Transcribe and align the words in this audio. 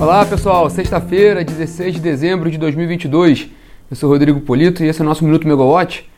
Olá 0.00 0.24
pessoal, 0.24 0.70
sexta-feira, 0.70 1.44
16 1.44 1.96
de 1.96 2.00
dezembro 2.00 2.50
de 2.50 2.56
2022. 2.56 3.50
Eu 3.90 3.94
sou 3.94 4.08
Rodrigo 4.08 4.40
Polito 4.40 4.82
e 4.82 4.88
esse 4.88 4.98
é 4.98 5.04
o 5.04 5.06
nosso 5.06 5.22
Minuto 5.22 5.46
Megawatt, 5.46 6.08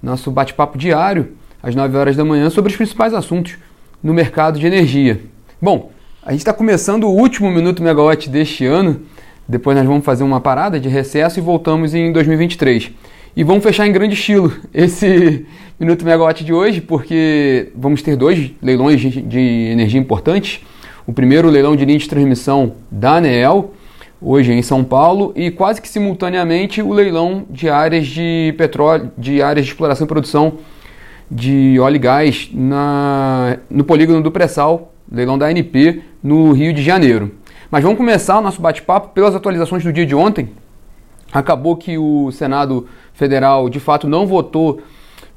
nosso 0.00 0.30
bate-papo 0.30 0.78
diário 0.78 1.32
às 1.60 1.74
9 1.74 1.96
horas 1.96 2.14
da 2.14 2.24
manhã 2.24 2.48
sobre 2.50 2.70
os 2.70 2.76
principais 2.76 3.12
assuntos 3.12 3.58
no 4.00 4.14
mercado 4.14 4.60
de 4.60 4.66
energia. 4.68 5.22
Bom, 5.60 5.90
a 6.24 6.30
gente 6.30 6.42
está 6.42 6.52
começando 6.52 7.02
o 7.02 7.10
último 7.10 7.50
Minuto 7.50 7.82
Megawatt 7.82 8.30
deste 8.30 8.64
ano, 8.64 9.00
depois 9.48 9.76
nós 9.76 9.86
vamos 9.88 10.04
fazer 10.04 10.22
uma 10.22 10.40
parada 10.40 10.78
de 10.78 10.88
recesso 10.88 11.40
e 11.40 11.42
voltamos 11.42 11.94
em 11.96 12.12
2023. 12.12 12.92
E 13.34 13.42
vamos 13.42 13.64
fechar 13.64 13.88
em 13.88 13.92
grande 13.92 14.14
estilo 14.14 14.52
esse 14.72 15.44
Minuto 15.80 16.04
Megawatt 16.04 16.44
de 16.44 16.52
hoje, 16.52 16.80
porque 16.80 17.72
vamos 17.74 18.02
ter 18.02 18.14
dois 18.14 18.52
leilões 18.62 19.00
de 19.00 19.68
energia 19.72 19.98
importantes 19.98 20.60
o 21.06 21.12
primeiro 21.12 21.48
leilão 21.48 21.74
de 21.74 21.84
linha 21.84 21.98
de 21.98 22.08
transmissão 22.08 22.74
da 22.90 23.16
ANEEL, 23.16 23.72
hoje 24.20 24.52
em 24.52 24.62
São 24.62 24.84
Paulo, 24.84 25.32
e 25.34 25.50
quase 25.50 25.82
que 25.82 25.88
simultaneamente 25.88 26.80
o 26.80 26.92
leilão 26.92 27.44
de 27.50 27.68
áreas 27.68 28.06
de 28.06 28.54
petróleo, 28.56 29.10
de 29.18 29.42
áreas 29.42 29.66
de 29.66 29.72
exploração 29.72 30.04
e 30.04 30.08
produção 30.08 30.54
de 31.30 31.78
óleo 31.80 31.96
e 31.96 31.98
gás 31.98 32.50
na, 32.52 33.58
no 33.68 33.84
polígono 33.84 34.22
do 34.22 34.30
pré-sal, 34.30 34.92
leilão 35.10 35.36
da 35.36 35.46
ANP, 35.46 36.02
no 36.22 36.52
Rio 36.52 36.72
de 36.72 36.82
Janeiro. 36.82 37.32
Mas 37.70 37.82
vamos 37.82 37.98
começar 37.98 38.38
o 38.38 38.42
nosso 38.42 38.60
bate-papo 38.60 39.08
pelas 39.08 39.34
atualizações 39.34 39.82
do 39.82 39.92
dia 39.92 40.06
de 40.06 40.14
ontem. 40.14 40.50
Acabou 41.32 41.76
que 41.76 41.96
o 41.96 42.30
Senado 42.30 42.86
Federal 43.14 43.68
de 43.68 43.80
fato 43.80 44.06
não 44.06 44.26
votou 44.26 44.82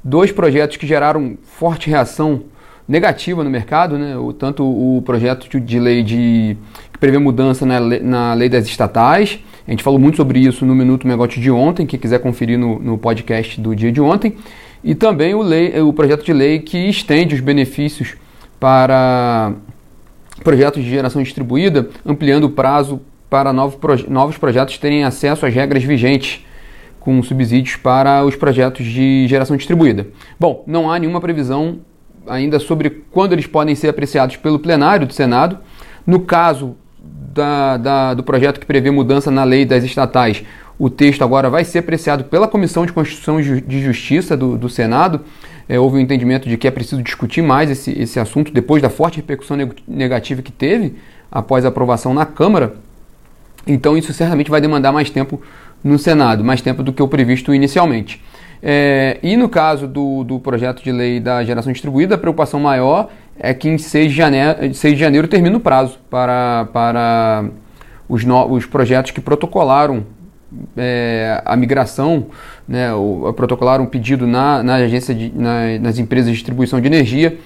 dois 0.04 0.30
projetos 0.30 0.76
que 0.76 0.86
geraram 0.86 1.36
forte 1.42 1.90
reação 1.90 2.42
negativa 2.88 3.42
no 3.42 3.50
mercado, 3.50 3.98
né? 3.98 4.16
o, 4.16 4.32
tanto 4.32 4.64
o 4.64 5.02
projeto 5.02 5.58
de 5.58 5.78
lei 5.78 6.02
de, 6.02 6.56
que 6.92 6.98
prevê 6.98 7.18
mudança 7.18 7.66
na 7.66 7.78
lei, 7.78 8.00
na 8.00 8.34
lei 8.34 8.48
das 8.48 8.66
estatais, 8.66 9.38
a 9.66 9.70
gente 9.70 9.82
falou 9.82 9.98
muito 9.98 10.16
sobre 10.16 10.38
isso 10.38 10.64
no 10.64 10.74
Minuto 10.74 11.06
Megote 11.06 11.40
de 11.40 11.50
ontem, 11.50 11.84
quem 11.84 11.98
quiser 11.98 12.20
conferir 12.20 12.58
no, 12.58 12.78
no 12.78 12.96
podcast 12.96 13.60
do 13.60 13.74
dia 13.74 13.90
de 13.90 14.00
ontem, 14.00 14.36
e 14.84 14.94
também 14.94 15.34
o, 15.34 15.42
lei, 15.42 15.80
o 15.80 15.92
projeto 15.92 16.24
de 16.24 16.32
lei 16.32 16.60
que 16.60 16.78
estende 16.88 17.34
os 17.34 17.40
benefícios 17.40 18.14
para 18.60 19.52
projetos 20.44 20.84
de 20.84 20.88
geração 20.88 21.22
distribuída, 21.22 21.88
ampliando 22.04 22.44
o 22.44 22.50
prazo 22.50 23.00
para 23.28 23.52
novos, 23.52 24.06
novos 24.06 24.38
projetos 24.38 24.78
terem 24.78 25.02
acesso 25.02 25.44
às 25.44 25.52
regras 25.52 25.82
vigentes 25.82 26.44
com 27.00 27.20
subsídios 27.22 27.76
para 27.76 28.24
os 28.24 28.36
projetos 28.36 28.84
de 28.86 29.26
geração 29.28 29.56
distribuída. 29.56 30.06
Bom, 30.38 30.62
não 30.66 30.90
há 30.90 30.98
nenhuma 30.98 31.20
previsão 31.20 31.80
ainda 32.28 32.58
sobre 32.58 32.90
quando 33.10 33.32
eles 33.32 33.46
podem 33.46 33.74
ser 33.74 33.88
apreciados 33.88 34.36
pelo 34.36 34.58
plenário 34.58 35.06
do 35.06 35.12
Senado. 35.12 35.58
No 36.06 36.20
caso 36.20 36.76
da, 37.32 37.76
da, 37.76 38.14
do 38.14 38.22
projeto 38.22 38.60
que 38.60 38.66
prevê 38.66 38.90
mudança 38.90 39.30
na 39.30 39.44
lei 39.44 39.64
das 39.64 39.84
estatais, 39.84 40.42
o 40.78 40.90
texto 40.90 41.22
agora 41.22 41.48
vai 41.48 41.64
ser 41.64 41.78
apreciado 41.78 42.24
pela 42.24 42.46
Comissão 42.46 42.84
de 42.84 42.92
Constituição 42.92 43.40
e 43.40 43.60
de 43.60 43.82
Justiça 43.82 44.36
do, 44.36 44.58
do 44.58 44.68
Senado. 44.68 45.20
É, 45.68 45.78
houve 45.78 45.96
um 45.96 46.00
entendimento 46.00 46.48
de 46.48 46.56
que 46.56 46.68
é 46.68 46.70
preciso 46.70 47.02
discutir 47.02 47.42
mais 47.42 47.70
esse, 47.70 47.90
esse 47.90 48.20
assunto 48.20 48.52
depois 48.52 48.82
da 48.82 48.90
forte 48.90 49.16
repercussão 49.16 49.56
negativa 49.88 50.42
que 50.42 50.52
teve 50.52 50.94
após 51.30 51.64
a 51.64 51.68
aprovação 51.68 52.14
na 52.14 52.24
Câmara. 52.24 52.74
Então, 53.66 53.96
isso 53.96 54.12
certamente 54.12 54.50
vai 54.50 54.60
demandar 54.60 54.92
mais 54.92 55.10
tempo 55.10 55.40
no 55.82 55.98
Senado, 55.98 56.44
mais 56.44 56.60
tempo 56.60 56.82
do 56.82 56.92
que 56.92 57.02
o 57.02 57.08
previsto 57.08 57.52
inicialmente. 57.52 58.22
É, 58.62 59.18
e 59.22 59.36
no 59.36 59.48
caso 59.48 59.86
do, 59.86 60.24
do 60.24 60.40
projeto 60.40 60.82
de 60.82 60.90
lei 60.90 61.20
da 61.20 61.44
geração 61.44 61.72
distribuída, 61.72 62.14
a 62.14 62.18
preocupação 62.18 62.58
maior 62.58 63.08
é 63.38 63.52
que 63.52 63.68
em 63.68 63.78
6 63.78 64.10
de 64.10 64.16
janeiro, 64.16 64.74
6 64.74 64.94
de 64.94 65.00
janeiro 65.00 65.28
termina 65.28 65.56
o 65.56 65.60
prazo 65.60 65.98
para, 66.10 66.68
para 66.72 67.44
os, 68.08 68.24
no, 68.24 68.46
os 68.52 68.66
projetos 68.66 69.10
que 69.10 69.20
protocolaram 69.20 70.04
é, 70.76 71.42
a 71.44 71.56
migração, 71.56 72.26
né, 72.66 72.92
ou, 72.94 73.32
protocolaram 73.34 73.84
um 73.84 73.86
pedido 73.86 74.26
na, 74.26 74.62
na 74.62 74.74
agência 74.76 75.14
de, 75.14 75.32
na, 75.34 75.78
nas 75.80 75.98
empresas 75.98 76.30
de 76.30 76.34
distribuição 76.34 76.80
de 76.80 76.86
energia 76.86 77.38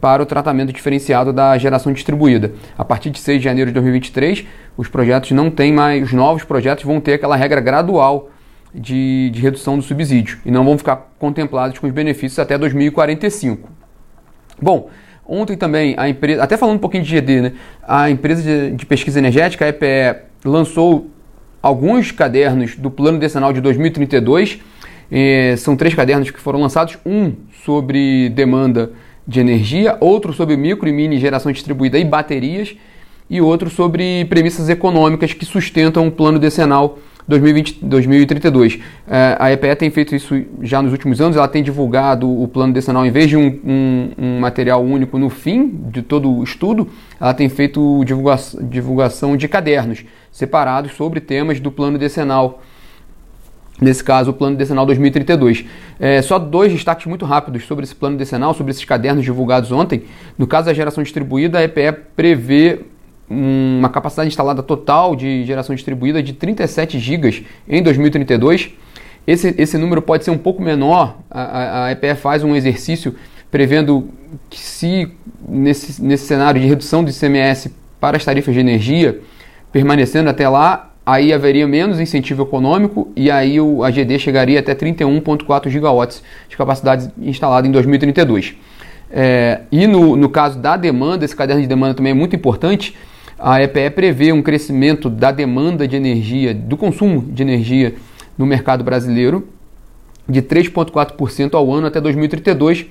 para 0.00 0.22
o 0.22 0.26
tratamento 0.26 0.72
diferenciado 0.72 1.32
da 1.32 1.56
geração 1.58 1.92
distribuída. 1.92 2.52
A 2.76 2.84
partir 2.84 3.10
de 3.10 3.18
6 3.18 3.38
de 3.38 3.44
janeiro 3.44 3.70
de 3.70 3.74
2023, 3.74 4.46
os 4.76 4.86
projetos 4.86 5.32
não 5.32 5.50
têm 5.50 5.72
mais, 5.72 6.04
os 6.04 6.12
novos 6.12 6.44
projetos 6.44 6.84
vão 6.84 7.00
ter 7.00 7.14
aquela 7.14 7.36
regra 7.36 7.60
gradual 7.60 8.30
de, 8.74 9.30
de 9.30 9.40
redução 9.40 9.76
do 9.76 9.82
subsídio 9.82 10.38
e 10.44 10.50
não 10.50 10.64
vão 10.64 10.76
ficar 10.76 11.08
contemplados 11.18 11.78
com 11.78 11.86
os 11.86 11.92
benefícios 11.92 12.38
até 12.38 12.58
2045. 12.58 13.68
Bom, 14.60 14.90
ontem 15.26 15.56
também 15.56 15.94
a 15.96 16.08
empresa, 16.08 16.42
até 16.42 16.56
falando 16.56 16.76
um 16.76 16.80
pouquinho 16.80 17.04
de 17.04 17.10
GD, 17.10 17.40
né, 17.40 17.52
a 17.82 18.10
empresa 18.10 18.42
de, 18.42 18.76
de 18.76 18.86
pesquisa 18.86 19.18
energética, 19.18 19.64
a 19.64 19.68
EPE, 19.68 20.22
lançou 20.44 21.10
alguns 21.62 22.10
cadernos 22.10 22.76
do 22.76 22.90
Plano 22.90 23.18
Decenal 23.18 23.52
de 23.52 23.60
2032. 23.60 24.60
Eh, 25.10 25.54
são 25.56 25.76
três 25.76 25.94
cadernos 25.94 26.30
que 26.30 26.40
foram 26.40 26.60
lançados: 26.60 26.98
um 27.04 27.32
sobre 27.64 28.28
demanda 28.30 28.92
de 29.26 29.40
energia, 29.40 29.96
outro 30.00 30.32
sobre 30.32 30.56
micro 30.56 30.88
e 30.88 30.92
mini 30.92 31.18
geração 31.18 31.52
distribuída 31.52 31.98
e 31.98 32.04
baterias, 32.04 32.74
e 33.28 33.40
outro 33.40 33.68
sobre 33.68 34.24
premissas 34.26 34.68
econômicas 34.68 35.32
que 35.32 35.44
sustentam 35.44 36.06
o 36.06 36.10
plano 36.10 36.38
decenal 36.38 36.98
2020, 37.28 37.84
2032. 37.84 38.80
É, 39.06 39.36
a 39.38 39.52
EPE 39.52 39.76
tem 39.76 39.90
feito 39.90 40.16
isso 40.16 40.34
já 40.62 40.80
nos 40.80 40.92
últimos 40.92 41.20
anos, 41.20 41.36
ela 41.36 41.46
tem 41.46 41.62
divulgado 41.62 42.28
o 42.28 42.48
plano 42.48 42.72
decenal, 42.72 43.04
em 43.04 43.10
vez 43.10 43.28
de 43.28 43.36
um, 43.36 43.60
um, 43.64 44.10
um 44.16 44.40
material 44.40 44.82
único 44.82 45.18
no 45.18 45.28
fim 45.28 45.68
de 45.90 46.00
todo 46.00 46.30
o 46.30 46.42
estudo, 46.42 46.88
ela 47.20 47.34
tem 47.34 47.48
feito 47.50 48.02
divulgação, 48.04 48.66
divulgação 48.66 49.36
de 49.36 49.46
cadernos 49.46 50.04
separados 50.32 50.92
sobre 50.92 51.20
temas 51.20 51.60
do 51.60 51.70
plano 51.70 51.98
decenal. 51.98 52.62
Nesse 53.80 54.02
caso, 54.02 54.32
o 54.32 54.34
plano 54.34 54.56
decenal 54.56 54.84
2032. 54.84 55.64
É, 56.00 56.20
só 56.20 56.36
dois 56.36 56.72
destaques 56.72 57.06
muito 57.06 57.24
rápidos 57.24 57.64
sobre 57.64 57.84
esse 57.84 57.94
plano 57.94 58.16
decenal, 58.16 58.52
sobre 58.52 58.72
esses 58.72 58.84
cadernos 58.84 59.24
divulgados 59.24 59.70
ontem. 59.70 60.02
No 60.36 60.48
caso 60.48 60.66
da 60.66 60.74
geração 60.74 61.02
distribuída, 61.02 61.58
a 61.58 61.62
EPE 61.62 61.92
prevê 62.16 62.80
uma 63.30 63.88
capacidade 63.88 64.28
instalada 64.28 64.62
total 64.62 65.14
de 65.14 65.44
geração 65.44 65.74
distribuída 65.74 66.22
de 66.22 66.32
37 66.32 66.98
GB 66.98 67.46
em 67.68 67.82
2032. 67.82 68.70
Esse, 69.26 69.54
esse 69.58 69.76
número 69.76 70.00
pode 70.00 70.24
ser 70.24 70.30
um 70.30 70.38
pouco 70.38 70.62
menor. 70.62 71.18
A, 71.30 71.84
a 71.84 71.92
EPE 71.92 72.14
faz 72.14 72.42
um 72.42 72.56
exercício 72.56 73.14
prevendo 73.50 74.08
que 74.48 74.58
se 74.58 75.10
nesse, 75.46 76.02
nesse 76.02 76.26
cenário 76.26 76.60
de 76.60 76.66
redução 76.66 77.04
do 77.04 77.10
ICMS 77.10 77.74
para 78.00 78.16
as 78.16 78.24
tarifas 78.24 78.54
de 78.54 78.60
energia, 78.60 79.20
permanecendo 79.72 80.30
até 80.30 80.48
lá, 80.48 80.92
aí 81.04 81.32
haveria 81.32 81.66
menos 81.66 82.00
incentivo 82.00 82.42
econômico 82.42 83.10
e 83.16 83.30
aí 83.30 83.60
o, 83.60 83.82
a 83.82 83.90
GD 83.90 84.18
chegaria 84.18 84.60
até 84.60 84.74
31,4 84.74 85.68
gigawatts 85.68 86.22
de 86.48 86.56
capacidade 86.56 87.10
instalada 87.18 87.66
em 87.66 87.70
2032. 87.70 88.54
É, 89.10 89.62
e 89.72 89.86
no, 89.86 90.16
no 90.16 90.28
caso 90.28 90.58
da 90.58 90.76
demanda, 90.76 91.24
esse 91.24 91.34
caderno 91.34 91.62
de 91.62 91.68
demanda 91.68 91.94
também 91.94 92.10
é 92.10 92.14
muito 92.14 92.36
importante, 92.36 92.94
a 93.38 93.62
EPE 93.62 93.90
prevê 93.90 94.32
um 94.32 94.42
crescimento 94.42 95.08
da 95.08 95.30
demanda 95.30 95.86
de 95.86 95.94
energia, 95.94 96.52
do 96.52 96.76
consumo 96.76 97.22
de 97.32 97.42
energia 97.42 97.94
no 98.36 98.44
mercado 98.44 98.82
brasileiro 98.82 99.46
de 100.28 100.42
3,4% 100.42 101.54
ao 101.54 101.72
ano 101.72 101.86
até 101.86 102.00
2032, 102.00 102.86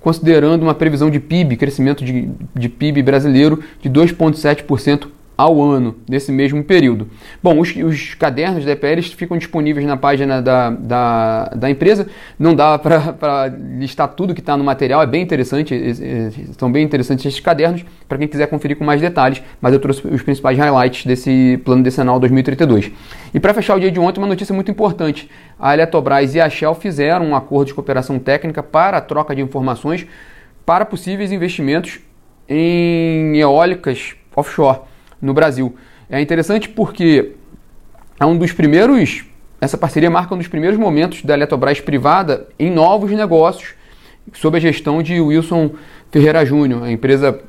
considerando 0.00 0.62
uma 0.62 0.74
previsão 0.74 1.10
de 1.10 1.20
PIB, 1.20 1.56
crescimento 1.56 2.04
de, 2.04 2.30
de 2.54 2.68
PIB 2.68 3.02
brasileiro 3.02 3.62
de 3.80 3.88
2,7% 3.88 5.06
ao 5.40 5.62
ano, 5.62 5.96
nesse 6.06 6.30
mesmo 6.30 6.62
período. 6.62 7.08
Bom, 7.42 7.58
os, 7.58 7.74
os 7.74 8.14
cadernos 8.14 8.62
da 8.62 8.72
EPL 8.72 9.00
ficam 9.16 9.38
disponíveis 9.38 9.86
na 9.86 9.96
página 9.96 10.42
da, 10.42 10.68
da, 10.68 11.44
da 11.56 11.70
empresa, 11.70 12.06
não 12.38 12.54
dá 12.54 12.78
para 12.78 13.46
listar 13.78 14.08
tudo 14.08 14.34
que 14.34 14.40
está 14.40 14.54
no 14.54 14.62
material, 14.62 15.02
é 15.02 15.06
bem 15.06 15.22
interessante, 15.22 15.74
são 16.58 16.70
bem 16.70 16.84
interessantes 16.84 17.24
esses 17.24 17.40
cadernos, 17.40 17.86
para 18.06 18.18
quem 18.18 18.28
quiser 18.28 18.48
conferir 18.48 18.76
com 18.76 18.84
mais 18.84 19.00
detalhes, 19.00 19.42
mas 19.62 19.72
eu 19.72 19.80
trouxe 19.80 20.06
os 20.06 20.22
principais 20.22 20.58
highlights 20.58 21.06
desse 21.06 21.58
plano 21.64 21.82
decenal 21.82 22.20
2032. 22.20 22.92
E 23.32 23.40
para 23.40 23.54
fechar 23.54 23.76
o 23.76 23.80
dia 23.80 23.90
de 23.90 23.98
ontem, 23.98 24.20
uma 24.20 24.26
notícia 24.26 24.54
muito 24.54 24.70
importante, 24.70 25.30
a 25.58 25.72
Eletrobras 25.72 26.34
e 26.34 26.40
a 26.40 26.50
Shell 26.50 26.74
fizeram 26.74 27.24
um 27.24 27.34
acordo 27.34 27.68
de 27.68 27.74
cooperação 27.74 28.18
técnica 28.18 28.62
para 28.62 28.98
a 28.98 29.00
troca 29.00 29.34
de 29.34 29.40
informações 29.40 30.06
para 30.66 30.84
possíveis 30.84 31.32
investimentos 31.32 31.98
em 32.46 33.38
eólicas 33.38 34.14
offshore 34.36 34.89
no 35.20 35.34
Brasil. 35.34 35.74
É 36.08 36.20
interessante 36.20 36.68
porque 36.68 37.32
é 38.18 38.26
um 38.26 38.36
dos 38.36 38.52
primeiros, 38.52 39.24
essa 39.60 39.78
parceria 39.78 40.10
marca 40.10 40.34
um 40.34 40.38
dos 40.38 40.48
primeiros 40.48 40.78
momentos 40.78 41.22
da 41.22 41.34
Eletrobras 41.34 41.80
privada 41.80 42.48
em 42.58 42.70
novos 42.70 43.10
negócios, 43.12 43.74
sob 44.32 44.56
a 44.56 44.60
gestão 44.60 45.02
de 45.02 45.20
Wilson 45.20 45.72
Ferreira 46.10 46.44
Júnior. 46.44 46.82
A 46.84 46.90
empresa 46.90 47.40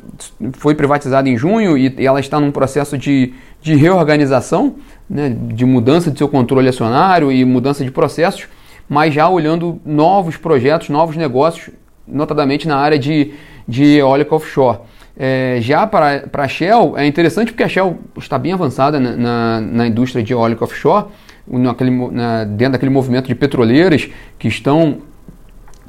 foi 0.53 0.75
privatizada 0.75 1.27
em 1.27 1.37
junho 1.37 1.77
e 1.77 1.93
ela 2.05 2.19
está 2.19 2.39
num 2.39 2.51
processo 2.51 2.97
de, 2.97 3.33
de 3.61 3.75
reorganização, 3.75 4.75
né, 5.09 5.29
de 5.29 5.65
mudança 5.65 6.11
de 6.11 6.17
seu 6.17 6.27
controle 6.27 6.69
acionário 6.69 7.31
e 7.31 7.43
mudança 7.43 7.83
de 7.83 7.91
processos, 7.91 8.47
mas 8.87 9.13
já 9.13 9.27
olhando 9.27 9.79
novos 9.85 10.37
projetos, 10.37 10.89
novos 10.89 11.15
negócios, 11.15 11.69
notadamente 12.07 12.67
na 12.67 12.77
área 12.77 12.99
de, 12.99 13.33
de 13.67 13.97
eólica 13.97 14.35
offshore. 14.35 14.79
É, 15.17 15.57
já 15.61 15.85
para, 15.85 16.27
para 16.27 16.43
a 16.43 16.47
Shell, 16.47 16.97
é 16.97 17.05
interessante 17.05 17.51
porque 17.51 17.63
a 17.63 17.67
Shell 17.67 17.99
está 18.17 18.37
bem 18.37 18.53
avançada 18.53 18.99
na, 18.99 19.15
na, 19.15 19.61
na 19.61 19.87
indústria 19.87 20.23
de 20.23 20.33
eólica 20.33 20.63
offshore, 20.63 21.07
naquele, 21.47 21.91
na, 22.11 22.43
dentro 22.45 22.73
daquele 22.73 22.91
movimento 22.91 23.27
de 23.27 23.35
petroleiras 23.35 24.09
que 24.39 24.47
estão 24.47 24.99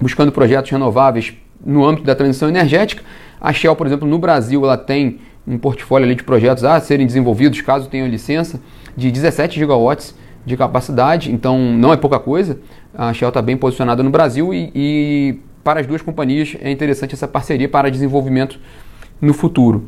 buscando 0.00 0.32
projetos 0.32 0.70
renováveis 0.70 1.34
no 1.64 1.84
âmbito 1.84 2.06
da 2.06 2.14
transição 2.14 2.48
energética. 2.48 3.02
A 3.40 3.52
Shell, 3.52 3.76
por 3.76 3.86
exemplo, 3.86 4.06
no 4.08 4.19
Brasil, 4.19 4.64
ela 4.64 4.76
tem 4.76 5.20
um 5.46 5.58
portfólio 5.58 6.06
ali 6.06 6.14
de 6.14 6.22
projetos 6.22 6.64
a 6.64 6.78
serem 6.80 7.06
desenvolvidos, 7.06 7.60
caso 7.60 7.88
tenham 7.88 8.06
licença, 8.08 8.60
de 8.96 9.10
17 9.10 9.58
gigawatts 9.58 10.14
de 10.44 10.56
capacidade, 10.56 11.32
então 11.32 11.58
não 11.58 11.92
é 11.92 11.96
pouca 11.96 12.19
coisa. 12.19 12.58
A 12.94 13.12
Shell 13.12 13.28
está 13.28 13.40
bem 13.40 13.56
posicionada 13.56 14.02
no 14.02 14.10
Brasil 14.10 14.52
e, 14.52 14.70
e 14.74 15.38
para 15.62 15.80
as 15.80 15.86
duas 15.86 16.02
companhias 16.02 16.56
é 16.60 16.70
interessante 16.70 17.14
essa 17.14 17.28
parceria 17.28 17.69
para 17.69 17.90
desenvolvimento 17.90 18.58
no 19.22 19.32
futuro. 19.32 19.84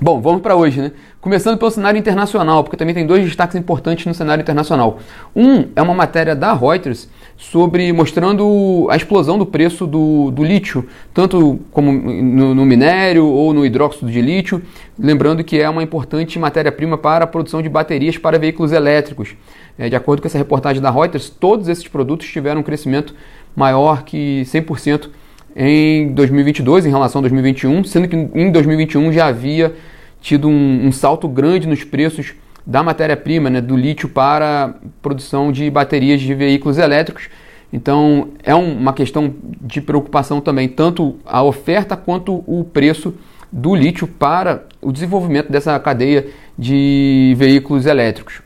Bom, 0.00 0.20
vamos 0.20 0.42
para 0.42 0.56
hoje, 0.56 0.80
né? 0.80 0.92
Começando 1.20 1.56
pelo 1.56 1.70
cenário 1.70 1.98
internacional, 1.98 2.64
porque 2.64 2.76
também 2.76 2.94
tem 2.94 3.06
dois 3.06 3.24
destaques 3.24 3.54
importantes 3.54 4.04
no 4.06 4.14
cenário 4.14 4.42
internacional. 4.42 4.98
Um 5.36 5.66
é 5.76 5.80
uma 5.80 5.94
matéria 5.94 6.34
da 6.34 6.52
Reuters 6.52 7.08
sobre 7.36 7.92
mostrando 7.92 8.88
a 8.90 8.96
explosão 8.96 9.38
do 9.38 9.46
preço 9.46 9.86
do, 9.86 10.32
do 10.32 10.42
lítio, 10.42 10.88
tanto 11.12 11.60
como 11.70 11.92
no, 11.92 12.54
no, 12.56 12.64
minério 12.64 13.24
ou 13.24 13.54
no 13.54 13.64
hidróxido 13.64 14.10
de 14.10 14.20
lítio, 14.20 14.62
lembrando 14.98 15.44
que 15.44 15.60
é 15.60 15.68
uma 15.68 15.82
importante 15.82 16.40
matéria-prima 16.40 16.98
para 16.98 17.24
a 17.24 17.26
produção 17.28 17.62
de 17.62 17.68
baterias 17.68 18.18
para 18.18 18.36
veículos 18.36 18.72
elétricos. 18.72 19.36
É, 19.78 19.88
de 19.88 19.94
acordo 19.94 20.22
com 20.22 20.26
essa 20.26 20.38
reportagem 20.38 20.82
da 20.82 20.90
Reuters, 20.90 21.30
todos 21.30 21.68
esses 21.68 21.86
produtos 21.86 22.26
tiveram 22.28 22.60
um 22.60 22.64
crescimento 22.64 23.14
maior 23.54 24.02
que 24.02 24.42
100% 24.46 25.08
em 25.56 26.12
2022 26.12 26.86
em 26.86 26.90
relação 26.90 27.20
a 27.20 27.22
2021, 27.22 27.84
sendo 27.84 28.08
que 28.08 28.16
em 28.16 28.50
2021 28.50 29.12
já 29.12 29.26
havia 29.26 29.74
tido 30.20 30.48
um, 30.48 30.86
um 30.86 30.92
salto 30.92 31.28
grande 31.28 31.68
nos 31.68 31.84
preços 31.84 32.34
da 32.66 32.82
matéria-prima, 32.82 33.50
né, 33.50 33.60
do 33.60 33.76
lítio 33.76 34.08
para 34.08 34.74
produção 35.02 35.52
de 35.52 35.70
baterias 35.70 36.20
de 36.20 36.34
veículos 36.34 36.78
elétricos. 36.78 37.28
Então 37.72 38.28
é 38.42 38.54
um, 38.54 38.78
uma 38.78 38.92
questão 38.92 39.34
de 39.60 39.80
preocupação 39.80 40.40
também, 40.40 40.68
tanto 40.68 41.16
a 41.26 41.42
oferta 41.42 41.96
quanto 41.96 42.42
o 42.46 42.64
preço 42.64 43.14
do 43.52 43.74
lítio 43.74 44.06
para 44.06 44.64
o 44.80 44.90
desenvolvimento 44.90 45.50
dessa 45.50 45.78
cadeia 45.78 46.26
de 46.58 47.34
veículos 47.36 47.86
elétricos. 47.86 48.43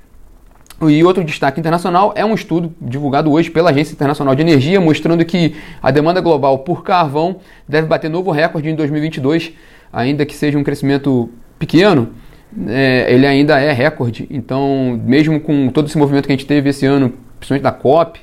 E 0.80 1.02
outro 1.02 1.24
destaque 1.24 1.58
internacional 1.58 2.12
é 2.14 2.24
um 2.24 2.34
estudo 2.34 2.72
divulgado 2.80 3.32
hoje 3.32 3.50
pela 3.50 3.70
Agência 3.70 3.92
Internacional 3.92 4.34
de 4.36 4.42
Energia, 4.42 4.80
mostrando 4.80 5.24
que 5.24 5.56
a 5.82 5.90
demanda 5.90 6.20
global 6.20 6.60
por 6.60 6.84
carvão 6.84 7.38
deve 7.68 7.88
bater 7.88 8.08
novo 8.08 8.30
recorde 8.30 8.70
em 8.70 8.76
2022, 8.76 9.52
ainda 9.92 10.24
que 10.24 10.36
seja 10.36 10.56
um 10.56 10.62
crescimento 10.62 11.30
pequeno, 11.58 12.10
é, 12.68 13.12
ele 13.12 13.26
ainda 13.26 13.58
é 13.58 13.72
recorde. 13.72 14.28
Então, 14.30 15.00
mesmo 15.04 15.40
com 15.40 15.68
todo 15.68 15.88
esse 15.88 15.98
movimento 15.98 16.26
que 16.26 16.32
a 16.32 16.36
gente 16.36 16.46
teve 16.46 16.70
esse 16.70 16.86
ano, 16.86 17.12
principalmente 17.40 17.64
da 17.64 17.72
COP, 17.72 18.20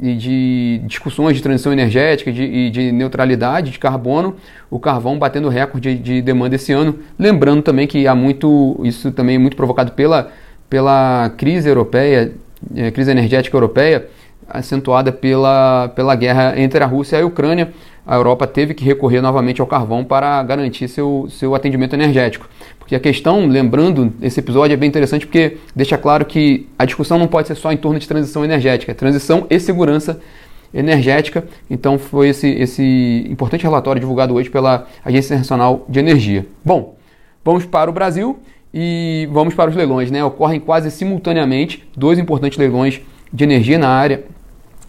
e 0.00 0.14
de 0.14 0.80
discussões 0.86 1.36
de 1.36 1.42
transição 1.42 1.72
energética 1.72 2.30
e 2.30 2.32
de, 2.32 2.70
de, 2.70 2.92
neutralidade 2.92 3.70
de 3.70 3.78
carbono, 3.78 4.36
o 4.70 4.78
carvão 4.78 5.18
batendo 5.18 5.48
recorde 5.48 5.94
de 5.96 6.22
demanda 6.22 6.54
esse 6.54 6.72
ano. 6.72 7.00
Lembrando 7.18 7.62
também 7.62 7.86
que 7.86 8.06
há 8.06 8.14
muito, 8.14 8.80
isso 8.84 9.10
também 9.12 9.36
é 9.36 9.38
muito 9.38 9.56
provocado 9.56 9.92
pela 9.92 10.30
pela 10.72 11.30
crise 11.36 11.68
europeia, 11.68 12.32
é, 12.74 12.90
crise 12.90 13.10
energética 13.10 13.54
europeia, 13.54 14.08
acentuada 14.48 15.12
pela, 15.12 15.92
pela 15.94 16.14
guerra 16.14 16.58
entre 16.58 16.82
a 16.82 16.86
Rússia 16.86 17.18
e 17.18 17.20
a 17.20 17.26
Ucrânia. 17.26 17.74
A 18.06 18.14
Europa 18.14 18.46
teve 18.46 18.72
que 18.72 18.82
recorrer 18.82 19.20
novamente 19.20 19.60
ao 19.60 19.66
carvão 19.66 20.02
para 20.02 20.42
garantir 20.42 20.88
seu, 20.88 21.26
seu 21.28 21.54
atendimento 21.54 21.92
energético. 21.92 22.48
Porque 22.78 22.94
a 22.94 23.00
questão, 23.00 23.46
lembrando, 23.46 24.14
esse 24.22 24.40
episódio 24.40 24.72
é 24.72 24.76
bem 24.78 24.88
interessante 24.88 25.26
porque 25.26 25.58
deixa 25.76 25.98
claro 25.98 26.24
que 26.24 26.66
a 26.78 26.86
discussão 26.86 27.18
não 27.18 27.26
pode 27.26 27.48
ser 27.48 27.54
só 27.54 27.70
em 27.70 27.76
torno 27.76 27.98
de 27.98 28.08
transição 28.08 28.42
energética, 28.42 28.92
é 28.92 28.94
transição 28.94 29.46
e 29.50 29.60
segurança 29.60 30.20
energética. 30.72 31.44
Então 31.68 31.98
foi 31.98 32.30
esse, 32.30 32.48
esse 32.48 33.26
importante 33.28 33.62
relatório 33.62 34.00
divulgado 34.00 34.32
hoje 34.32 34.48
pela 34.48 34.86
Agência 35.04 35.34
Internacional 35.34 35.84
de 35.86 35.98
Energia. 35.98 36.46
Bom, 36.64 36.96
vamos 37.44 37.66
para 37.66 37.90
o 37.90 37.92
Brasil 37.92 38.40
e 38.74 39.28
vamos 39.30 39.54
para 39.54 39.70
os 39.70 39.76
leilões, 39.76 40.10
né? 40.10 40.24
Ocorrem 40.24 40.58
quase 40.58 40.90
simultaneamente 40.90 41.86
dois 41.96 42.18
importantes 42.18 42.58
leilões 42.58 43.00
de 43.32 43.44
energia 43.44 43.78
na 43.78 43.88
área, 43.88 44.24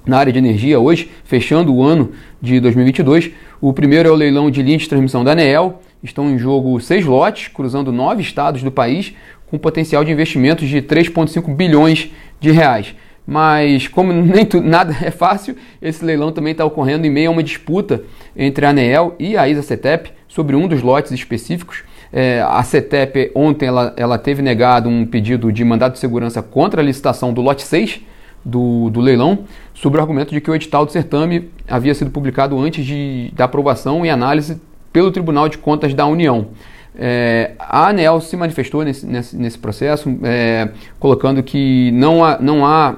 na 0.05 0.17
área 0.17 0.31
de 0.31 0.39
energia 0.39 0.79
hoje, 0.79 1.09
fechando 1.23 1.73
o 1.73 1.83
ano 1.83 2.11
de 2.41 2.59
2022. 2.59 3.31
O 3.59 3.73
primeiro 3.73 4.09
é 4.09 4.11
o 4.11 4.15
leilão 4.15 4.49
de 4.49 4.61
linha 4.61 4.77
de 4.77 4.87
transmissão 4.87 5.23
da 5.23 5.31
ANEEL. 5.31 5.81
Estão 6.01 6.29
em 6.29 6.37
jogo 6.37 6.79
seis 6.79 7.05
lotes, 7.05 7.47
cruzando 7.47 7.91
nove 7.91 8.21
estados 8.21 8.61
do 8.61 8.71
país, 8.71 9.13
com 9.47 9.57
potencial 9.57 10.03
de 10.03 10.11
investimentos 10.11 10.67
de 10.67 10.81
3,5 10.81 11.53
bilhões 11.55 12.09
de 12.39 12.51
reais. 12.51 12.95
Mas 13.25 13.87
como 13.87 14.11
nem 14.13 14.45
tu, 14.45 14.61
nada 14.61 14.95
é 15.01 15.11
fácil, 15.11 15.55
esse 15.81 16.03
leilão 16.03 16.31
também 16.31 16.51
está 16.51 16.65
ocorrendo 16.65 17.07
em 17.07 17.09
meio 17.09 17.29
a 17.29 17.31
uma 17.31 17.43
disputa 17.43 18.03
entre 18.35 18.65
a 18.65 18.69
ANEEL 18.69 19.15
e 19.19 19.37
a 19.37 19.47
ISA-CETEP 19.47 20.11
sobre 20.27 20.55
um 20.55 20.67
dos 20.67 20.81
lotes 20.81 21.11
específicos. 21.11 21.83
É, 22.15 22.45
a 22.47 22.61
CETEP 22.61 23.31
ontem 23.33 23.65
ela, 23.65 23.91
ela 23.97 24.19
teve 24.19 24.43
negado 24.43 24.87
um 24.87 25.03
pedido 25.03 25.51
de 25.51 25.65
mandado 25.65 25.93
de 25.93 25.99
segurança 25.99 26.43
contra 26.43 26.79
a 26.79 26.85
licitação 26.85 27.33
do 27.33 27.41
lote 27.41 27.63
6 27.63 28.01
do, 28.45 28.91
do 28.91 29.01
leilão, 29.01 29.45
sob 29.73 29.97
o 29.97 29.99
argumento 29.99 30.31
de 30.31 30.39
que 30.39 30.51
o 30.51 30.53
edital 30.53 30.85
do 30.85 30.91
certame 30.91 31.49
havia 31.67 31.95
sido 31.95 32.11
publicado 32.11 32.59
antes 32.59 32.85
de, 32.85 33.31
da 33.35 33.45
aprovação 33.45 34.05
e 34.05 34.11
análise 34.11 34.61
pelo 34.91 35.11
Tribunal 35.11 35.49
de 35.49 35.57
Contas 35.57 35.93
da 35.95 36.05
União. 36.05 36.49
É, 36.95 37.53
a 37.57 37.87
ANEL 37.87 38.21
se 38.21 38.37
manifestou 38.37 38.83
nesse, 38.83 39.05
nesse, 39.07 39.35
nesse 39.35 39.57
processo, 39.57 40.15
é, 40.23 40.69
colocando 40.99 41.41
que 41.41 41.91
não 41.93 42.23
há, 42.23 42.37
não 42.39 42.63
há 42.63 42.97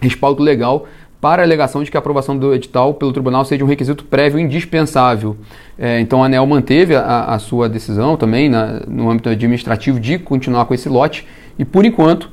respaldo 0.00 0.44
legal 0.44 0.86
para 1.20 1.42
a 1.42 1.44
alegação 1.44 1.82
de 1.82 1.90
que 1.90 1.96
a 1.96 2.00
aprovação 2.00 2.36
do 2.38 2.54
edital 2.54 2.94
pelo 2.94 3.12
tribunal 3.12 3.44
seja 3.44 3.64
um 3.64 3.68
requisito 3.68 4.04
prévio 4.04 4.38
indispensável. 4.38 5.36
É, 5.76 6.00
então 6.00 6.22
a 6.22 6.26
ANEL 6.26 6.46
manteve 6.46 6.94
a, 6.94 7.24
a 7.24 7.38
sua 7.38 7.68
decisão 7.68 8.16
também 8.16 8.48
na, 8.48 8.80
no 8.86 9.10
âmbito 9.10 9.28
administrativo 9.28 9.98
de 9.98 10.18
continuar 10.18 10.64
com 10.66 10.74
esse 10.74 10.88
lote 10.88 11.26
e 11.58 11.64
por 11.64 11.84
enquanto 11.84 12.30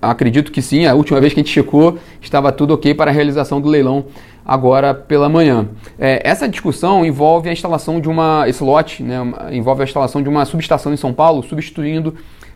acredito 0.00 0.52
que 0.52 0.60
sim, 0.60 0.86
a 0.86 0.94
última 0.94 1.20
vez 1.20 1.32
que 1.32 1.40
a 1.40 1.42
gente 1.42 1.52
checou 1.52 1.98
estava 2.20 2.52
tudo 2.52 2.74
ok 2.74 2.94
para 2.94 3.10
a 3.10 3.14
realização 3.14 3.60
do 3.60 3.68
leilão 3.68 4.06
agora 4.44 4.94
pela 4.94 5.28
manhã. 5.28 5.68
É, 5.98 6.20
essa 6.28 6.48
discussão 6.48 7.04
envolve 7.04 7.48
a 7.48 7.52
instalação 7.52 8.00
de 8.00 8.08
uma, 8.08 8.48
esse 8.48 8.62
lote 8.62 9.02
né, 9.02 9.16
envolve 9.50 9.82
a 9.82 9.84
instalação 9.84 10.22
de 10.22 10.28
uma 10.28 10.44
subestação 10.44 10.92
em 10.92 10.96
São 10.96 11.12
Paulo, 11.12 11.42
substituindo 11.42 12.14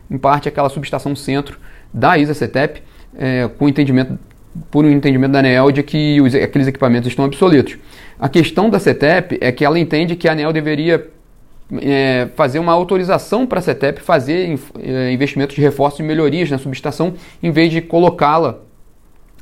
em 0.09 0.17
parte 0.17 0.47
aquela 0.47 0.69
subestação 0.69 1.15
centro 1.15 1.57
da 1.93 2.17
ISA-CETEP, 2.17 2.81
é, 3.17 3.49
com 3.57 3.67
entendimento 3.67 4.17
por 4.69 4.85
um 4.85 4.89
entendimento 4.89 5.31
da 5.31 5.39
ANEEL 5.39 5.71
de 5.71 5.83
que 5.83 6.19
os, 6.21 6.35
aqueles 6.35 6.67
equipamentos 6.67 7.07
estão 7.07 7.25
obsoletos. 7.25 7.77
A 8.19 8.29
questão 8.29 8.69
da 8.69 8.79
CETEP 8.79 9.37
é 9.41 9.51
que 9.51 9.63
ela 9.63 9.79
entende 9.79 10.15
que 10.15 10.27
a 10.27 10.33
ANEEL 10.33 10.53
deveria 10.53 11.07
é, 11.81 12.27
fazer 12.35 12.59
uma 12.59 12.73
autorização 12.73 13.45
para 13.47 13.59
a 13.59 13.61
CETEP 13.61 14.01
fazer 14.01 14.59
é, 14.79 15.11
investimentos 15.11 15.55
de 15.55 15.61
reforço 15.61 16.01
e 16.01 16.05
melhorias 16.05 16.49
na 16.49 16.57
subestação, 16.57 17.13
em 17.41 17.51
vez 17.51 17.71
de 17.71 17.81
colocá-la 17.81 18.59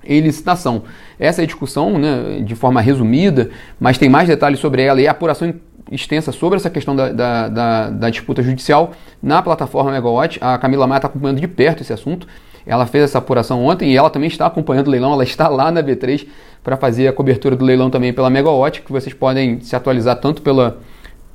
em 0.04 0.22
licitação. 0.22 0.84
Essa 1.20 1.42
é 1.42 1.44
a 1.44 1.46
discussão, 1.46 1.98
né, 1.98 2.42
de 2.44 2.56
forma 2.56 2.82
resumida, 2.82 3.50
mas 3.80 3.98
tem 3.98 4.08
mais 4.08 4.28
detalhes 4.28 4.60
sobre 4.60 4.84
ela 4.84 5.02
e 5.02 5.08
a 5.08 5.12
apuração 5.12 5.54
extensa 5.92 6.32
sobre 6.32 6.58
essa 6.58 6.70
questão 6.70 6.96
da, 6.96 7.12
da, 7.12 7.50
da, 7.50 7.90
da 7.90 8.10
disputa 8.10 8.44
judicial 8.44 8.92
na 9.22 9.42
plataforma 9.42 9.92
Megawatt. 9.92 10.38
A 10.42 10.58
Camila 10.58 10.86
Maia 10.86 11.00
está 11.00 11.08
acompanhando 11.08 11.42
de 11.42 11.48
perto 11.48 11.82
esse 11.82 11.92
assunto. 11.92 12.28
Ela 12.70 12.86
fez 12.86 13.06
essa 13.06 13.18
apuração 13.18 13.66
ontem 13.66 13.92
e 13.92 13.98
ela 13.98 14.12
também 14.12 14.28
está 14.28 14.46
acompanhando 14.46 14.88
o 14.88 14.92
leilão, 14.92 15.12
ela 15.12 15.24
está 15.24 15.48
lá 15.48 15.72
na 15.72 15.82
B3 15.82 16.28
para 16.64 16.78
fazer 16.78 17.08
a 17.08 17.12
cobertura 17.12 17.56
do 17.56 17.66
leilão 17.66 17.90
também 17.90 18.14
pela 18.14 18.30
Megawatt, 18.30 18.84
que 18.84 18.92
vocês 18.92 19.12
podem 19.12 19.60
se 19.60 19.76
atualizar 19.76 20.18
tanto 20.18 20.44
pela, 20.44 20.78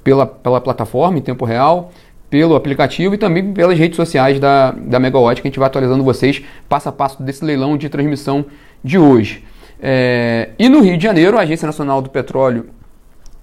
pela, 0.04 0.26
pela 0.26 0.60
plataforma 0.60 1.18
em 1.18 1.20
tempo 1.20 1.44
real, 1.44 1.90
pelo 2.30 2.54
aplicativo 2.54 3.16
e 3.16 3.18
também 3.18 3.52
pelas 3.52 3.76
redes 3.76 3.96
sociais 3.96 4.38
da, 4.38 4.70
da 4.70 5.00
Megawatt, 5.00 5.42
que 5.42 5.48
a 5.48 5.50
gente 5.50 5.58
vai 5.58 5.66
atualizando 5.66 6.04
vocês 6.04 6.40
passo 6.68 6.88
a 6.88 6.92
passo 6.92 7.20
desse 7.20 7.44
leilão 7.44 7.76
de 7.76 7.88
transmissão 7.88 8.44
de 8.82 8.96
hoje. 8.96 9.44
É, 9.82 10.50
e 10.56 10.68
no 10.68 10.80
Rio 10.82 10.96
de 10.96 11.02
Janeiro, 11.02 11.36
a 11.36 11.40
Agência 11.40 11.66
Nacional 11.66 12.00
do 12.00 12.10
Petróleo, 12.10 12.66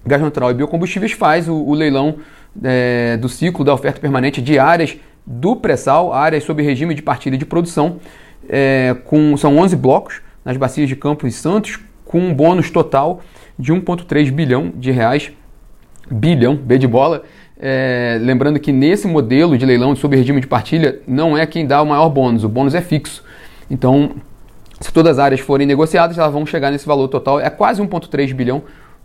Gás 0.04 0.22
Natural 0.22 0.50
e 0.50 0.54
Biocombustíveis 0.54 1.12
faz 1.12 1.46
o, 1.46 1.54
o 1.54 1.74
leilão 1.74 2.16
é, 2.64 3.18
do 3.18 3.28
ciclo 3.28 3.62
da 3.62 3.74
oferta 3.74 4.00
permanente 4.00 4.40
de 4.40 4.58
áreas 4.58 4.96
do 5.26 5.56
pré-sal, 5.56 6.12
áreas 6.12 6.44
sob 6.44 6.62
regime 6.62 6.94
de 6.94 7.02
partilha 7.02 7.38
de 7.38 7.44
produção, 7.44 7.98
é, 8.48 8.96
com, 9.04 9.36
são 9.36 9.56
11 9.58 9.76
blocos 9.76 10.20
nas 10.44 10.56
bacias 10.56 10.88
de 10.88 10.96
Campos 10.96 11.32
e 11.32 11.36
Santos, 11.36 11.78
com 12.04 12.18
um 12.18 12.34
bônus 12.34 12.70
total 12.70 13.20
de 13.58 13.72
1,3 13.72 14.30
bilhão 14.30 14.72
de 14.74 14.90
reais, 14.90 15.30
bilhão, 16.10 16.56
B 16.56 16.78
de 16.78 16.86
bola, 16.86 17.22
é, 17.58 18.18
lembrando 18.20 18.58
que 18.58 18.72
nesse 18.72 19.06
modelo 19.06 19.56
de 19.56 19.64
leilão 19.64 19.94
sob 19.94 20.16
regime 20.16 20.40
de 20.40 20.46
partilha, 20.46 21.00
não 21.06 21.38
é 21.38 21.46
quem 21.46 21.66
dá 21.66 21.80
o 21.80 21.86
maior 21.86 22.08
bônus, 22.08 22.42
o 22.42 22.48
bônus 22.48 22.74
é 22.74 22.80
fixo. 22.80 23.22
Então, 23.70 24.16
se 24.80 24.92
todas 24.92 25.12
as 25.12 25.18
áreas 25.24 25.40
forem 25.40 25.66
negociadas, 25.66 26.18
elas 26.18 26.32
vão 26.32 26.44
chegar 26.44 26.72
nesse 26.72 26.86
valor 26.86 27.06
total, 27.06 27.38
é 27.38 27.48
quase 27.48 27.80
1,3 27.80 28.34
bilhão, 28.34 28.62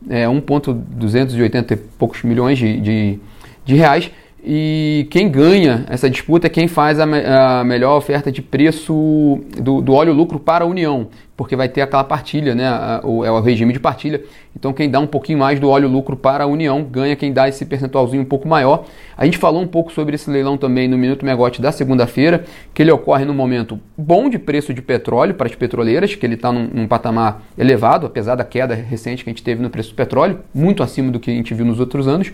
é 0.10 0.28
1,280 0.28 1.74
e 1.74 1.78
poucos 1.78 2.24
milhões 2.24 2.58
de, 2.58 2.80
de 2.82 3.20
de 3.68 3.76
reais. 3.76 4.10
E 4.50 5.08
quem 5.10 5.30
ganha 5.30 5.84
essa 5.90 6.10
disputa 6.10 6.48
é 6.48 6.50
quem 6.50 6.70
faz 6.70 7.02
a, 7.02 7.60
a 7.60 7.66
melhor 7.66 7.98
oferta 7.98 8.32
de 8.32 8.42
preço 8.42 9.42
do, 9.62 9.82
do, 9.82 9.92
óleo 9.92 10.14
lucro 10.14 10.40
para 10.40 10.64
a 10.64 10.68
União, 10.68 11.10
porque 11.36 11.54
vai 11.54 11.68
ter 11.68 11.82
aquela 11.82 12.06
partilha, 12.06 12.56
né? 12.56 12.66
O, 13.04 13.26
é 13.26 13.30
o 13.30 13.42
regime 13.42 13.74
de 13.74 13.80
partilha. 13.82 14.24
Então 14.56 14.72
quem 14.72 14.90
dá 14.90 15.02
um 15.02 15.06
pouquinho 15.06 15.38
mais 15.38 15.60
do 15.60 15.68
óleo 15.68 15.90
lucro 15.90 16.16
para 16.16 16.46
a 16.46 16.48
União 16.48 16.82
ganha 16.82 17.14
quem 17.18 17.34
dá 17.34 17.50
esse 17.50 17.66
percentualzinho 17.66 18.22
um 18.22 18.26
pouco 18.26 18.48
maior. 18.48 18.86
A 19.18 19.26
gente 19.26 19.38
falou 19.38 19.62
um 19.62 19.68
pouco 19.68 19.92
sobre 19.92 20.16
esse 20.16 20.30
leilão 20.30 20.56
também 20.56 20.88
no 20.88 20.98
Minuto 20.98 21.26
Megote 21.26 21.62
da 21.62 21.74
segunda-feira, 21.74 22.46
que 22.74 22.82
ele 22.82 22.92
ocorre 22.92 23.26
no 23.26 23.34
momento 23.34 23.78
bom 23.98 24.30
de 24.30 24.40
preço 24.40 24.74
de 24.74 24.82
petróleo 24.82 25.34
para 25.34 25.48
as 25.48 25.56
petroleiras, 25.56 26.16
que 26.16 26.26
ele 26.26 26.36
está 26.36 26.54
num, 26.54 26.70
num 26.74 26.88
patamar 26.88 27.44
elevado, 27.58 28.06
apesar 28.06 28.36
da 28.36 28.46
queda 28.46 28.74
recente 28.74 29.26
que 29.26 29.30
a 29.30 29.34
gente 29.34 29.44
teve 29.44 29.62
no 29.62 29.70
preço 29.70 29.90
do 29.90 29.96
petróleo, 29.96 30.40
muito 30.56 30.82
acima 30.82 31.12
do 31.12 31.20
que 31.20 31.32
a 31.32 31.34
gente 31.34 31.54
viu 31.54 31.66
nos 31.66 31.82
outros 31.82 32.08
anos. 32.08 32.32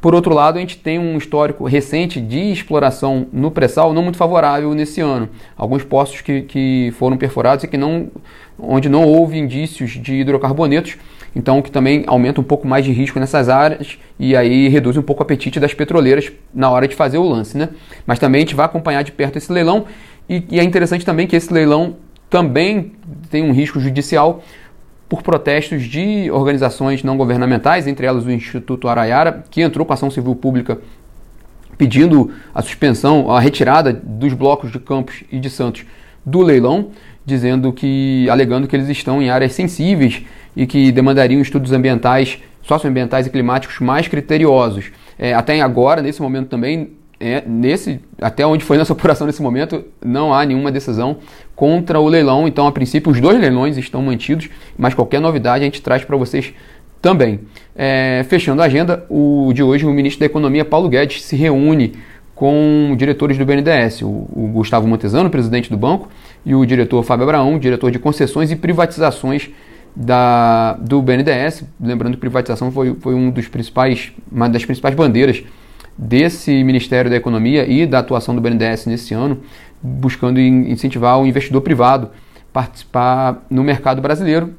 Por 0.00 0.14
outro 0.14 0.34
lado, 0.34 0.56
a 0.56 0.60
gente 0.60 0.78
tem 0.78 0.98
um 0.98 1.18
histórico 1.18 1.66
recente 1.66 2.20
de 2.20 2.50
exploração 2.50 3.26
no 3.32 3.50
pré-sal 3.50 3.92
não 3.92 4.02
muito 4.02 4.16
favorável 4.16 4.72
nesse 4.72 5.00
ano. 5.00 5.28
Alguns 5.54 5.84
poços 5.84 6.22
que, 6.22 6.42
que 6.42 6.94
foram 6.98 7.18
perfurados 7.18 7.64
e 7.64 7.68
que 7.68 7.76
não, 7.76 8.08
onde 8.58 8.88
não 8.88 9.04
houve 9.04 9.38
indícios 9.38 9.90
de 9.90 10.14
hidrocarbonetos, 10.14 10.96
então 11.36 11.60
que 11.60 11.70
também 11.70 12.04
aumenta 12.06 12.40
um 12.40 12.44
pouco 12.44 12.66
mais 12.66 12.84
de 12.84 12.92
risco 12.92 13.20
nessas 13.20 13.50
áreas 13.50 13.98
e 14.18 14.34
aí 14.34 14.68
reduz 14.68 14.96
um 14.96 15.02
pouco 15.02 15.22
o 15.22 15.24
apetite 15.24 15.60
das 15.60 15.74
petroleiras 15.74 16.32
na 16.52 16.70
hora 16.70 16.88
de 16.88 16.96
fazer 16.96 17.18
o 17.18 17.28
lance. 17.28 17.58
Né? 17.58 17.68
Mas 18.06 18.18
também 18.18 18.38
a 18.38 18.44
gente 18.44 18.54
vai 18.54 18.64
acompanhar 18.64 19.02
de 19.02 19.12
perto 19.12 19.36
esse 19.36 19.52
leilão 19.52 19.84
e, 20.28 20.42
e 20.50 20.58
é 20.58 20.64
interessante 20.64 21.04
também 21.04 21.26
que 21.26 21.36
esse 21.36 21.52
leilão 21.52 21.96
também 22.30 22.92
tem 23.28 23.42
um 23.42 23.52
risco 23.52 23.78
judicial 23.78 24.42
por 25.10 25.22
protestos 25.22 25.82
de 25.82 26.30
organizações 26.30 27.02
não 27.02 27.16
governamentais, 27.16 27.88
entre 27.88 28.06
elas 28.06 28.24
o 28.24 28.30
Instituto 28.30 28.86
Araiara, 28.86 29.42
que 29.50 29.60
entrou 29.60 29.84
com 29.84 29.92
ação 29.92 30.08
civil 30.08 30.36
pública 30.36 30.78
pedindo 31.76 32.30
a 32.54 32.62
suspensão, 32.62 33.28
a 33.28 33.40
retirada 33.40 33.92
dos 33.92 34.32
blocos 34.34 34.70
de 34.70 34.78
Campos 34.78 35.24
e 35.32 35.40
de 35.40 35.50
Santos 35.50 35.84
do 36.24 36.40
leilão, 36.40 36.90
dizendo 37.26 37.72
que 37.72 38.28
alegando 38.30 38.68
que 38.68 38.76
eles 38.76 38.88
estão 38.88 39.20
em 39.20 39.30
áreas 39.30 39.52
sensíveis 39.52 40.22
e 40.54 40.64
que 40.64 40.92
demandariam 40.92 41.42
estudos 41.42 41.72
ambientais, 41.72 42.38
socioambientais 42.62 43.26
e 43.26 43.30
climáticos 43.30 43.80
mais 43.80 44.06
criteriosos. 44.06 44.92
É, 45.18 45.34
até 45.34 45.60
agora, 45.60 46.02
nesse 46.02 46.22
momento 46.22 46.48
também, 46.48 46.92
é, 47.20 47.44
nesse, 47.46 48.00
até 48.20 48.46
onde 48.46 48.64
foi 48.64 48.78
nossa 48.78 48.94
apuração 48.94 49.26
nesse 49.26 49.42
momento, 49.42 49.84
não 50.02 50.32
há 50.32 50.44
nenhuma 50.44 50.72
decisão 50.72 51.18
contra 51.54 52.00
o 52.00 52.08
leilão. 52.08 52.48
Então, 52.48 52.66
a 52.66 52.72
princípio, 52.72 53.12
os 53.12 53.20
dois 53.20 53.38
leilões 53.38 53.76
estão 53.76 54.00
mantidos, 54.00 54.48
mas 54.78 54.94
qualquer 54.94 55.20
novidade 55.20 55.62
a 55.62 55.66
gente 55.66 55.82
traz 55.82 56.02
para 56.02 56.16
vocês 56.16 56.54
também. 57.02 57.40
É, 57.76 58.24
fechando 58.28 58.62
a 58.62 58.64
agenda, 58.64 59.04
o 59.08 59.52
de 59.54 59.62
hoje, 59.62 59.84
o 59.84 59.90
ministro 59.90 60.20
da 60.20 60.26
Economia, 60.26 60.64
Paulo 60.64 60.88
Guedes, 60.88 61.22
se 61.22 61.36
reúne 61.36 61.92
com 62.34 62.94
diretores 62.96 63.36
do 63.36 63.44
BNDES, 63.44 64.00
o, 64.00 64.06
o 64.06 64.50
Gustavo 64.54 64.88
Montesano, 64.88 65.28
presidente 65.28 65.68
do 65.68 65.76
banco, 65.76 66.08
e 66.44 66.54
o 66.54 66.64
diretor 66.64 67.02
Fábio 67.02 67.24
Abraão, 67.24 67.58
diretor 67.58 67.90
de 67.90 67.98
concessões 67.98 68.50
e 68.50 68.56
privatizações 68.56 69.50
da, 69.94 70.72
do 70.74 71.02
BNDES. 71.02 71.64
Lembrando 71.78 72.14
que 72.14 72.20
privatização 72.20 72.72
foi, 72.72 72.94
foi 72.94 73.14
um 73.14 73.30
dos 73.30 73.46
principais, 73.46 74.10
uma 74.32 74.48
das 74.48 74.64
principais 74.64 74.94
bandeiras 74.94 75.42
desse 76.00 76.64
Ministério 76.64 77.10
da 77.10 77.16
Economia 77.16 77.66
e 77.70 77.86
da 77.86 77.98
atuação 77.98 78.34
do 78.34 78.40
BNDES 78.40 78.86
nesse 78.86 79.12
ano, 79.12 79.40
buscando 79.82 80.40
incentivar 80.40 81.20
o 81.20 81.26
investidor 81.26 81.60
privado 81.60 82.10
participar 82.52 83.44
no 83.50 83.62
mercado 83.62 84.00
brasileiro. 84.00 84.54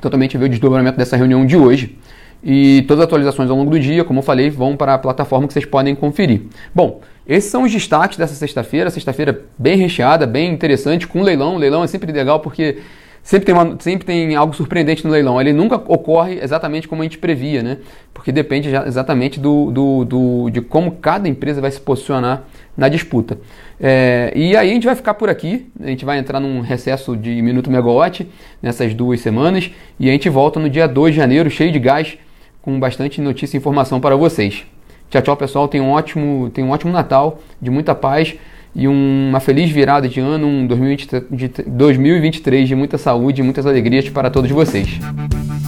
Também 0.00 0.28
tive 0.28 0.44
o 0.44 0.48
desdobramento 0.48 0.98
dessa 0.98 1.16
reunião 1.16 1.46
de 1.46 1.56
hoje. 1.56 1.98
E 2.42 2.82
todas 2.82 3.02
as 3.02 3.06
atualizações 3.06 3.48
ao 3.48 3.56
longo 3.56 3.70
do 3.70 3.80
dia, 3.80 4.04
como 4.04 4.18
eu 4.18 4.22
falei, 4.22 4.50
vão 4.50 4.76
para 4.76 4.94
a 4.94 4.98
plataforma 4.98 5.46
que 5.46 5.52
vocês 5.54 5.64
podem 5.64 5.94
conferir. 5.94 6.42
Bom, 6.74 7.00
esses 7.26 7.50
são 7.50 7.62
os 7.62 7.72
destaques 7.72 8.18
dessa 8.18 8.34
sexta-feira. 8.34 8.90
Sexta-feira 8.90 9.42
bem 9.56 9.78
recheada, 9.78 10.26
bem 10.26 10.52
interessante, 10.52 11.06
com 11.06 11.22
leilão. 11.22 11.56
Leilão 11.56 11.82
é 11.82 11.86
sempre 11.86 12.12
legal 12.12 12.40
porque 12.40 12.78
sempre 13.24 13.46
tem, 13.46 13.54
uma, 13.54 13.76
sempre 13.80 14.06
tem 14.06 14.36
algo 14.36 14.54
surpreendente 14.54 15.04
no 15.04 15.10
leilão. 15.10 15.40
Ele 15.40 15.52
nunca 15.52 15.76
ocorre 15.76 16.38
exatamente 16.40 16.86
como 16.86 17.00
a 17.00 17.04
gente 17.04 17.16
previa, 17.16 17.62
né? 17.62 17.78
Porque 18.12 18.30
depende 18.30 18.68
exatamente 18.86 19.40
do, 19.40 19.70
do, 19.70 20.04
do, 20.04 20.50
de 20.50 20.60
como 20.60 20.92
cada 20.92 21.26
empresa 21.26 21.60
vai 21.60 21.70
se 21.70 21.80
posicionar 21.80 22.44
na 22.76 22.88
disputa. 22.88 23.38
É, 23.80 24.30
e 24.36 24.54
aí 24.54 24.70
a 24.70 24.74
gente 24.74 24.84
vai 24.84 24.94
ficar 24.94 25.14
por 25.14 25.30
aqui, 25.30 25.66
a 25.82 25.88
gente 25.88 26.04
vai 26.04 26.18
entrar 26.18 26.38
num 26.38 26.60
recesso 26.60 27.16
de 27.16 27.40
minuto 27.40 27.70
megawatt 27.70 28.28
nessas 28.62 28.92
duas 28.92 29.20
semanas 29.20 29.70
e 29.98 30.08
a 30.08 30.12
gente 30.12 30.28
volta 30.28 30.60
no 30.60 30.68
dia 30.68 30.86
2 30.86 31.14
de 31.14 31.20
janeiro, 31.20 31.50
cheio 31.50 31.72
de 31.72 31.78
gás, 31.78 32.18
com 32.60 32.78
bastante 32.78 33.20
notícia 33.20 33.56
e 33.56 33.58
informação 33.58 34.00
para 34.00 34.16
vocês. 34.16 34.66
Tchau, 35.08 35.22
tchau, 35.22 35.36
pessoal. 35.36 35.66
Tenham 35.66 35.86
um 35.86 35.90
ótimo, 35.92 36.50
tenham 36.50 36.68
um 36.68 36.72
ótimo 36.72 36.92
Natal, 36.92 37.40
de 37.60 37.70
muita 37.70 37.94
paz 37.94 38.36
e 38.74 38.88
uma 38.88 39.40
feliz 39.40 39.70
virada 39.70 40.08
de 40.08 40.20
ano, 40.20 40.46
um 40.46 40.66
2023 40.66 42.68
de 42.68 42.74
muita 42.74 42.98
saúde 42.98 43.40
e 43.40 43.44
muitas 43.44 43.66
alegrias 43.66 44.08
para 44.08 44.30
todos 44.30 44.50
vocês. 44.50 44.98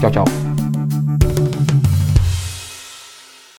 Tchau, 0.01 0.11
tchau. 0.11 0.46